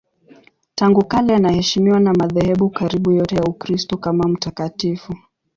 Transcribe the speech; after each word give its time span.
Tangu 0.75 1.05
kale 1.05 1.35
anaheshimiwa 1.35 1.99
na 1.99 2.13
madhehebu 2.13 2.69
karibu 2.69 3.11
yote 3.11 3.35
ya 3.35 3.43
Ukristo 3.43 3.97
kama 3.97 4.27
mtakatifu. 4.29 5.15